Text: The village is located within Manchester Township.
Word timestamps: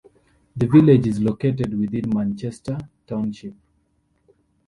The 0.55 0.65
village 0.65 1.05
is 1.05 1.19
located 1.21 1.77
within 1.79 2.09
Manchester 2.09 2.75
Township. 3.05 3.53